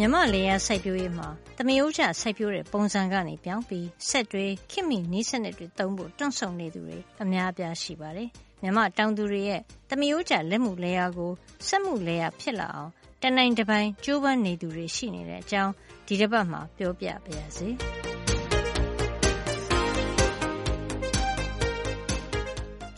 [0.00, 8.28] မြမလေယာစိုက်ပျိုးရေးမှာသမယိုးကျစိုက်ပျိုးတဲ့ပုံစံကနေပြောင်းပြီးဆက်တွေခင်မိနီးစနစ်တွေသုံးဖို့တွန့်ဆုံနေသူတွေအများအပြားရှိပါတယ်။
[8.62, 11.32] မြမတောင်သူတွေရဲ့သမယိုးကျလက်မှုလေယာကို
[11.66, 12.90] စက်မှုလေယာဖြစ်လာအောင်
[13.22, 15.72] တနိုင်တပိုင်းကြိုးပမ်းနေသူတွေရှိနေတဲ့အကြောင်း
[16.06, 17.68] ဒီတစ်ပတ်မှာပြောပြပါရစေ။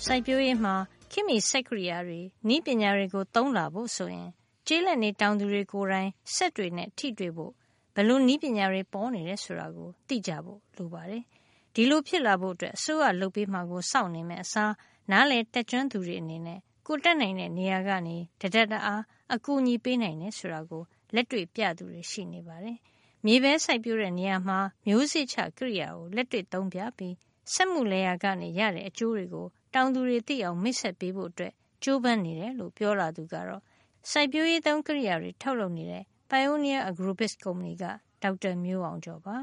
[0.04, 0.74] စိုက်ပျိုးရေးမှာ
[1.12, 2.20] ခင်မိစက်ကရိယာတွေ
[2.54, 4.30] ဤပညာတွေကိုသုံးလာဖို့ဆိုရင်
[4.72, 7.52] ကျေးလက်နေတောင်သူတွေကိုယ်တိုင် စက်တွေနဲ့ ထိတွေ့ဖို့
[7.94, 11.22] ဘယ်လိုနည်းပညာတွေ ပေါ်နေတယ် ဆိုတာကို သိကြဖို့ လိုပါတယ်။
[11.74, 14.72] ဒီလိုဖြစ်လာဖို့အတွက်အစိုးရလုပ်ပေးမှာကို စောင့်နေမယ့်အစား
[15.10, 19.02] နားလည်တက်ကျွမ်းသူတွေ အနေနဲ့ ကိုတက်နိုင်တဲ့ နေရာကနေတဒက်တအား
[19.34, 20.82] အကူအညီပေးနိုင်တယ် ဆိုတာကို
[21.14, 22.76] လက်တွေ့ပြသူတွေ ရှိနေပါတယ်။
[23.24, 27.14] မြေပဲစိုက်ပျိုးတဲ့ နေရာမှာ မျိုးစေ့ချ ကိရိယာကို လက်တွေ့သုံးပြပြီး
[27.54, 33.62] စက်မှုလေယာကနေ ရတဲ့ အကျိုးတွေကို တောင်သူတွေသိအောင် မိတ်ဆက်ပေးဖို့အတွက်ကြိုးပမ်းနေတယ်လို့ ပြောလာသူကတော့
[34.08, 37.84] စိုက်ပျိုးရေးသုံး ကိရိယာတွေ ထုတ်လုပ်နေတဲ့ Pioneer Agrobis ကုမ္ပဏီက
[38.22, 39.36] ဒေါက်တာမျိုးအောင်ကျော်ပါ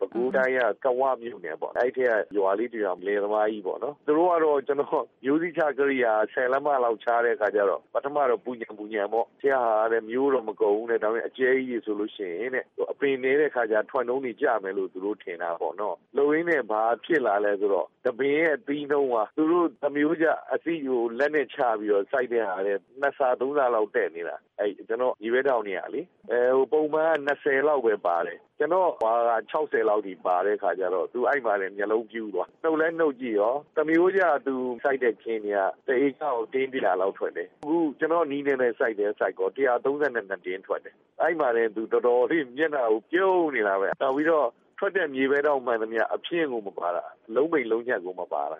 [0.00, 14.90] ပဲခူးတိုင်းက ကဝမြို့နယ်ပေါ့ အဲ့ထက်ကရွာလေးတရွာ လယ်သမားကြီးပေါ့နော် သူတို့ကတော့ ကျွန်တော် မျိုးစိချကရိယာ10လက်မလောက်ချားတဲ့အခါကျတော့ ပထမတော့ ပူညံပူညံပေါ့ ဆရာဟာတဲ့ မျိုးတော့ မကုန်ဘူးတဲ့ ဒါပေမဲ့အကျဲကြီးဆိုလို့ရှိရင်တဲ့ အပင်နေတဲ့ခါကျ ထွန်တုံးနေကြမယ်လို့
[14.92, 44.48] သူတို့ ထင်တာပေါ့နော် လုံရင်းနဲ့ဘာဖြစ်လာလဲဆိုတော့တပင်ရဲ့အသီးနှုံးကသူတို့သမျိုးကြအသီးကိုလက်နဲ့ချပြီးတော့စိုက်တဲ့ဟာတဲ့နှစ်စာသုံးစာလောက်တက်နေတာအဲ့ကျွန်တော်ညီဘဲတောင်နေရလေအဲဟိုပုံမှန်20လောက်ပဲပါတယ်ကျွန်တော်ဟာက60လောက်ဒီပါတဲ့ခါကျတော့သူအဲ့မှာလည်းမျက်လုံးပြူးသွားနှုတ်လဲနှုတ်ကြည့်ရောတမျိုးကြသူစိုက်တဲ့ခင်းတွေကတအေးကောက်တင်းပြလာလောက်ထွက်တယ်အခုကျွန်တော်နီးနေတဲ့စိုက်တဲ့စိုက်ကော132တင်းထွက်တယ်အဲ့မှာလည်းသူတော်တော်လေးမျက်နှာကိုပြုံးနေတာပဲနောက်ပြီးတော့
[44.82, 48.58] ထွက်တဲ့မြေပဲတော့မှန်သမျှ အဖြစ်ကိုမပါတာလုံးမိန်လုံးညက်ကို မပါတာ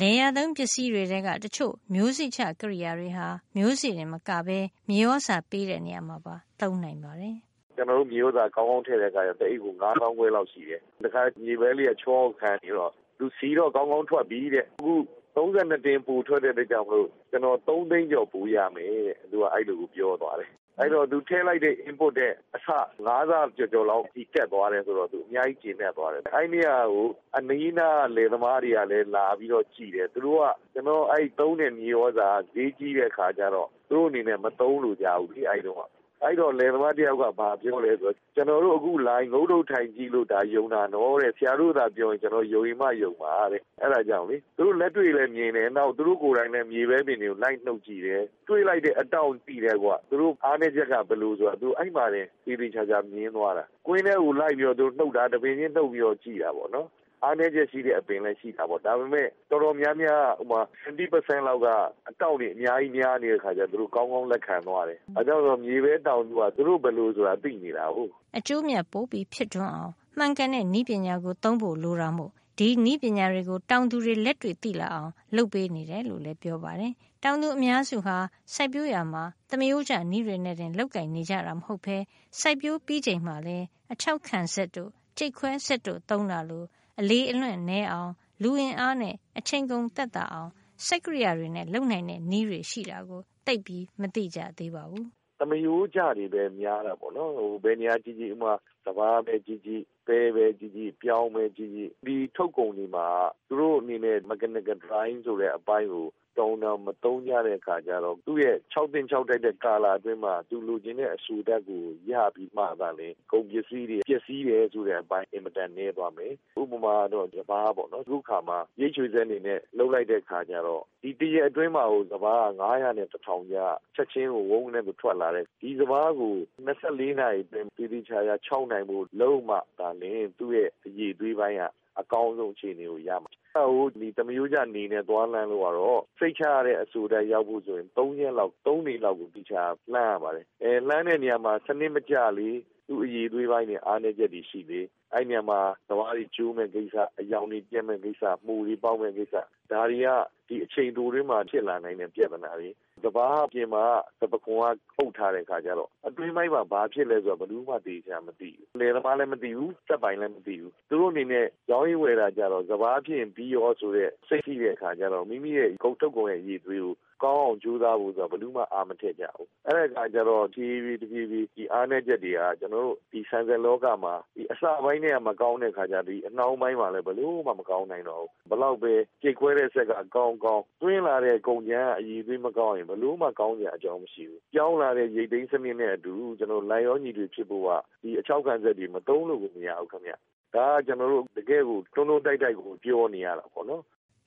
[0.00, 4.58] လေယာသုံးပစ္စည်းတွေတဲက တချို့ မျိုးစိချကိရိယာတွေဟာ မျိုးစိတွေမကပဲ
[4.90, 7.36] မြေဩစာပေးတဲ့နေရာမှာပါ သုံးနိုင်ပါတယ်
[7.76, 14.94] ကျွန်တော်တို့ မြေဥသာကောင်းကောင်းထည့်တဲ့အခါကျ တအိတ်ကို9000ခွဲလောက်ရှိတယ်။တခါ မြေပဲလေးက ချောခံနေတော့ သူစီတော့ ကောင်းကောင်းထွက်ပြီးတဲ့ အခု
[15.36, 20.50] 32တင်ပူထွက်တဲ့အတွက်ကြောင့်မလို့ ကျွန်တော်3သိန်းကျော်ပူရမယ်တဲ့ သူက အဲ့လိုကို ပြောသွားတယ်
[20.80, 22.68] အဲ့တော့သူထည့်လိုက်တဲ့ input တဲ့အဆ
[23.06, 35.88] 9ဆကျော်ကျော်လောက်ဒီတက်သွားတယ်ဆိုတော့သူအများကြီးကျင်းနေသွားတယ်အဲ့နေရာကိုအနီးနားလေသမားတွေကလည်းလာပြီးတော့ကြည်တယ်သူတို့ကကျွန်တော်အဲ့သုံးတဲ့မြေဩဇာဈေးကြီးတဲ့ခါကျတော့သူတို့အနေနဲ့မသုံးလို့ကြဘူးဒီအဲ့တော့
[36.24, 56.88] အဲ့တော့လယ်သမားတယောက်ကဘာပြောလဲဆိုတော့ကျွန်တော်တို့အခုလိုင်းငုတ်တုတ်ထိုင်ကြည့်လို့ဒါယုံတာနော်တဲ့ဆရာတို့သာပြောရင်ကျွန်တော်ယုံရင်မှယုံပါတဲ့အဲ့ဒါကြောင့်လေသူတို့လက်တွေ့လည်းမြင်တယ်နောက်သူတို့ကိုယ်တိုင်လည်းမြေပဲပင်တွေကိုလိုက်နှုတ်ကြည့်တယ်တွေးလိုက်တဲ့အတောင့်ကြည့်တယ်ကွာသူတို့အားနေချက်ကဘယ်လိုဆိုတော့သူအဲ့မှာတင်သေးသေးချာချာမြင်သွားတာကွင်းထဲကိုလိုက်ပြီးတော့သူနှုတ်တာတပင်ချင်းနှုတ်ပြီးတော့ကြည့်တာပေါ့နော်
[57.24, 61.66] အားနည်းချက်ရှိတဲ့အပင်လည်းရှိတာပေါ့ဒါပေမဲ့တော်တော်များများဥမာ70%လောက်က
[62.08, 76.92] အတောက်တွေအများကြီးများနေတဲ့ခါကျသူတို့ကောင်းကောင်းလက်ခံသွားတယ်အဲကြောင့်တော့မြေပဲတောင်သူကသူတို့ဘယ်လိုဆိုတာသိနေတာဟုတ်အကျိုးမြတ်ပိုးပြီးဖြစ်ထွန်းအောင်မှန်ကန်တဲ့ဤပညာကိုသုံးဖို့လိုတာမို့ဒီဤပညာတွေကိုတောင်သူတွေလက်တွေ့သိလာအောင်လုပ်ပေးနေတယ်လို့လည်းပြောပါတယ်။
[77.24, 78.16] တောင်သူအများစုဟာ
[78.54, 81.96] စိုက်ပျိုးရာမှာသမယိုးကျနည်းတွေနဲ့တင်လောက်ကင်နေကြတာမဟုတ်ဘဲ
[82.40, 86.66] စိုက်ပျိုးပြီးချိန်မှာလည်းအချောက်ခံဆက်တို့ကြိတ်ခွဲဆက်တို့သုံးတာလို့
[87.00, 90.50] အလေးအလွင့်နဲအောင် လူအင်အားနဲ့အချိန်ကုန်သက်သာအောင်
[90.86, 95.04] စက်ကရိယာတွေနဲ့လုံနိုင်တဲ့နည်းတွေရှိတာကိုတိတ်ပြီးမသိကြသေးပါဘူး။
[95.38, 98.52] သမယိုးကြတွေပဲများတာပေါ့နော်ဟိုဘယ်နေရာကြီးကြီးဥမာ
[98.88, 103.08] စဘာပဲကြီးကြီးပဲပဲကြီးကြီးပြောင်းပဲကြီးကြီးဒီထုတ်ကုန်တွေမှာ
[103.48, 106.06] သူတို့အနေနဲ့ mechanical drawing ဆိုတဲ့အပိုင်းကို
[106.38, 123.56] တုံတော့မတုံးကြတဲ့အခါကျတော့သူ့ရဲ့6တင်6တိုက်တဲ့ကာလာအတွင်းမှာသူလူချင်းတဲ့အဆူတက်ကိုရပြီးမှသာလေကုန်ပစ္စည်းတွေပစ္စည်းတွေဆိုတဲ့အပိုင်းအင်မတန်နေသွားမယ်ဥပမာတော့စဘာပေါ့နော်အခုခါမှာရိတ်ချွေစဲနေနဲ့လှုပ်လိုက်တဲ့ခါကျတော့ဒီတရက်အတွင်းမှာဟိုစဘာက900နဲ့1000ကျ
[123.94, 126.34] ချက်ချင်းကိုဝုန်းနဲ့ထွက်လာတဲ့ဒီစဘာကို
[126.66, 131.62] 24နာရီအတွင်းပြည်တိချာချာ6နိုင်ဖို့လုံးမှဒါလင်းသူ့ရဲ့အရေးသွေးပိုင်းက
[132.00, 139.62] အကောင်းဆုံးအခြေအနေကိုရမှာဟိုဒီတမျိုးကြနေနဲ့သွားလန်းလို့ကတော့စိတ်ချရတဲ့အဆူတက်ရောက်ဖို့ဆိုရင်3ရက်လောက်3နေ့လောက်ကိုတိချာ
[139.92, 142.50] လှမ်းရပါတယ်အဲလှမ်းတဲ့နေရာမှာစနစ်မကြလေ
[142.88, 144.80] သူ့အရေးသွေးပိုင်းနဲ့အားနည်းချက်တွေရှိလေ
[145.14, 149.34] အဲ့ညမှာသဘာဝကြီးကျိုးမဲ့ကိစ္စအယောင်တွေပြက်မဲ့ကိစ္စမှုတွေပေါက်မဲ့ကိစ္စ
[149.70, 150.08] ဒါတွေက
[150.48, 152.70] ဒီအချိန်တိုတွင်းမှာဖြစ်လာနိုင်တဲ့ပြဿနာတွေ
[153.04, 153.84] စဘာပြင်မှာ
[154.20, 171.20] သပကွန်ကခုတ်ထားတဲ့ခါကျတော့အတွင်းပိုင်းမှာဘာဖြစ်လဲဆိုတော့ဘယ်သူမှသိချာမသိဘူးလေသမားလည်းမသိဘူးစက်ပိုင်းလည်းမသိဘူးသူတို့အနေနဲ့ရောင်းရည်ဝယ်တာကြတော့စဘာဖြစ်ပြီးရောဆိုတဲ့စိတ်ရှိတဲ့ခါကျတော့မိမိရဲ့ကုတ်ထုတ်ကုန်ရဲ့ရည်သွေးကိုကောင်းအောင်ကြိုးစားဖို့ဆိုတော့ဘယ်သူမှအာမထက်ကြဘူးအဲ့ဒါကကြတော့ဒီဒီဒီ
[171.54, 187.68] ဒီအားနည်းချက်တွေကကျွန်တော်ကျွန်တော်တို့ဒီဆန်ဆယ်လောကမှာဒီအစပိုင်းနဲ့မကောင်းတဲ့ခါကျဒီအနှောင်းပိုင်းမှာလည်းဘလို့မှမကောင်းနိုင်တော့ဘူးဘလောက်ပဲကြေခွဲတဲ့ဆက်ကကောင်းကောင်းတွင်းလာတဲ့ကုန်ကျန်းအည်သွေးမကောင်းရင်ဘလို့မှကောင်းကြအကြောင်းမရှိဘူးပြောင်းလာတဲ့ရိတ်သိမ်းစနစ်နဲ့အတူကျွန်တော်လိုက်ရောညီတွေဖြစ်ဖို့က
[188.02, 190.12] ဒီအချောက်ခံဆက်တွေမတုံးလို့ကိုမရဘူးခင်ဗျ
[190.54, 193.82] ဒါကကျွန်တော်တို့တကယ်ကိုတွန်းတွန်းတိုက်တိုက်ကိုပြောနေရတာပေါ့နော်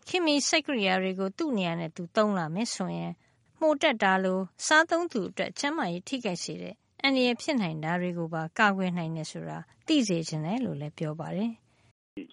[0.08, 3.12] ခင်မီစိတ်ကရိယာတွေကိုသူ့နေရာနဲ့သူသုံးလာမယ်ဆိုရင်
[3.60, 11.52] မှုတ်တက်တာလိုစားသုံးသူအတွက်ကျန်းမာရေးထိခိုက်စေတဲ့အန္တရာယ်ဖြစ်နိုင်တာတွေကိုပါကာကွယ်နိုင်တယ်ဆိုတာသိစေချင်တယ်လို့လည်းပြောပါတယ်။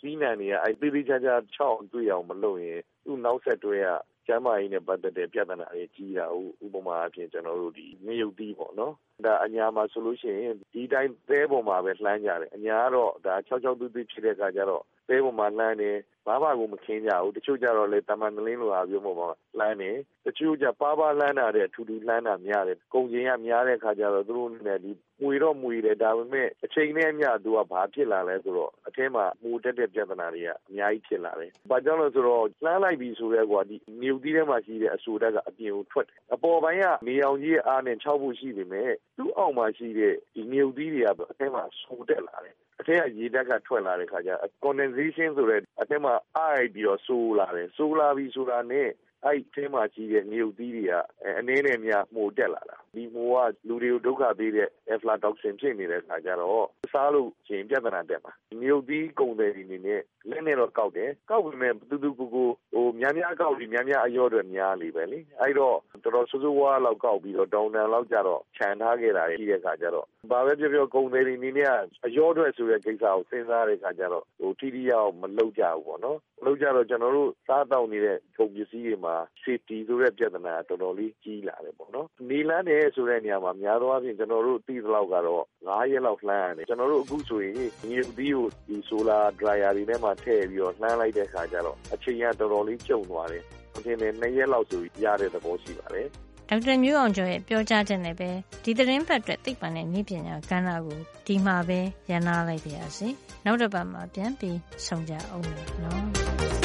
[0.00, 3.88] စီးနံတွေကအဲသေးသေးချာချာချောင်းတွေ့အောင်မလုပ်ရင် သူ့နောက်ဆက်တွဲက
[4.26, 6.26] ကျန်းမာရေးနဲ့ ပတ်သက်တဲ့ ပြဿနာတွေကြီးတာ
[6.64, 8.94] ဥပမာအဖြစ်ကျွန်တော်တို့ဒီငရုတ်တီးပေါ့နော်
[9.26, 15.96] ဒါအညာမှာဆိုလို့ရှိရင် ဒီတိုင်း သဲပေါ်မှာပဲလှမ်းကြတယ် အညာကတော့ဒါ66တူးတူးဖြစ်တဲ့အခါကျတော့ သဲပေါ်မှာလှမ်းတယ်
[16.26, 19.28] ဘာမှကို မခင်းကြဘူး တချို့ကြတော့လေတမန်တလင်းလိုအားပြောမှာပါ
[19.58, 19.96] လှမ်းတယ်
[20.26, 24.90] တချို့ကြပါပါလှမ်းတာတဲ့ထူထူလှမ်းတာများတယ် ကုန်ကျင်ရများတဲ့ခါကျတော့ သူတို့နဲ့ဒီ
[25.22, 44.30] မွေတော့မွေတယ်ဒါပေမဲ့အချိန်နဲ့အမျှသူကဘာဖြစ်လာလဲဆိုတော့အထဲမှာမူတက်တဲ့ပြဿနာတွေကအများကြီးဖြစ်လာတယ်။ဘာကြောင့်လဲဆိုတော့လှမ်းလိုက်ပြီဆိုတော့ကွာဒီနေုပ်သီးထဲမှာရှိတဲ့အဆူဓာတ်ကအပြင်ကိုထွက်တယ်။အပေါ်ပိုင်းကနေအောင်ကြီးရဲ့အားနဲ့၆ဖို့ရှိပေမဲ့သူ့အောက်မှာရှိတဲ့ဒီနေုပ်သီးတွေကအထဲမှာဆူတက်လာတယ်။အထက်ကရေဓာတ်ကထွက်လာတဲ့ခါကျ
[44.64, 48.88] condensation ဆိုတဲ့အထက်မှာအားပြီးတော့ဆိုးလာတယ်။ဆိုးလာပြီဆိုတာနဲ့
[49.24, 50.92] အဲ့ဒီထဲမှာကြီးတဲ့ငရုတ်သီးတွေက
[51.38, 53.36] အနည်းနဲ့များမှုတက်လာတာ ဒီမှုက
[53.68, 60.00] လူတွေကိုဒုက္ခပေးတဲ့ aflatoxin ဖြစ်နေတဲ့အခါကျတော့စားလို့ရှင်ပြဿနာတက်မှာငရုတ်သီးကုန်တယ်ဒီနေနဲ့
[60.30, 71.70] လက်နဲ့တော့ကောက်တယ်ကောက်ပေမဲ့တူတူကိုကိုဟိုများများကောက်ပြီးများများအရောတွေများလေပဲလေအဲ့တော့တော်တော်စိုးစိုးဝါးလောက်ကောက်ပြီးတော့တောင်တန်လောက်ကြတော့ခြံထားခဲ့တာရှိတဲ့အခါကျတော့ဘာပဲပြောပြောကုန်တယ်ဒီနေနဲ့
[72.06, 87.58] အရောတွေဆိုတဲ့ကိစ္စကိုစဉ်းစားတဲ့အခါကျတော့ဟိုထိထိရောက်မလုပ်ကြဘူးပေါ့နော်လုပ်ကြတော့ကျွန်တော်တို့စားတောက်နေတဲ့ကုန်ပစ္စည်းတွေမှာ safety ဆိုတဲ့ပြဿနာတော်တော်လေးကြီးလာတယ်ပေါ့နော်။နေလန်းတယ်ဆိုတဲ့နေရာမှာများသောအားဖြင့်ကျွန်တော်တို့သိသလောက်ကတော့9ရက်လောက်လှမ်းရတယ်။ကျွန်တော်တို့အခုဆိုရင်င
[87.98, 93.44] ရုတ်သီးကိုဒီ solar dryer တွေထဲမှာထည့်ပြီးတော့လှမ်းလိုက်တဲ့အခါကျတော့အချိန်ကတော်တော်လေးကျုံသွားတယ်။
[93.76, 96.08] အပြင်နဲ့2ရက်လောက်ဆိုရတဲ့သဘောရှိပါတယ်
[96.48, 98.30] ဒေါက်တာမျိုးအောင်ကျော်ရဲ့ပြောကြားချက်နဲ့ပဲ
[98.64, 101.80] ဒီသတင်းပတ်အတွက်သိပ္ပံနဲ့နည်းပညာကဏ္ဍကိုဒီမှာပဲ
[102.10, 103.08] ရန်နာလိုက်ပါရစေ။
[103.44, 106.06] နောက်တစ်ပတ်မှာပြန်ပြီးဆုံကြအောင်မယ်နော်